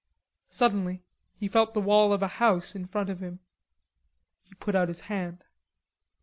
Suddenly 0.49 1.03
he 1.37 1.47
felt 1.47 1.75
the 1.75 1.79
wall 1.79 2.11
of 2.11 2.23
a 2.23 2.27
house 2.27 2.73
in 2.73 2.87
front 2.87 3.11
of 3.11 3.19
him. 3.19 3.37
He 4.41 4.55
put 4.55 4.73
out 4.73 4.87
his 4.87 5.01
hand. 5.01 5.43